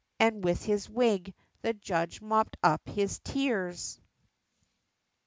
and 0.19 0.43
with 0.43 0.63
his 0.63 0.89
wig, 0.89 1.31
the 1.61 1.73
judge 1.73 2.23
mopped 2.23 2.57
up 2.63 2.89
his 2.89 3.19
tears. 3.19 3.99